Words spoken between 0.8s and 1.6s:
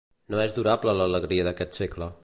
l'alegria